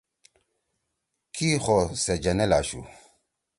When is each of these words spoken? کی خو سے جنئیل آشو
کی 1.35 1.49
خو 1.63 1.77
سے 2.03 2.13
جنئیل 2.23 2.51
آشو 2.59 2.81